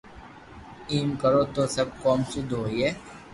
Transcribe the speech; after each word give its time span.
ايم 0.91 1.07
ڪرو 1.21 1.41
تو 1.53 1.63
سب 1.75 1.87
ڪوم 2.03 2.19
سود 2.31 2.49
ھوئي 2.59 2.87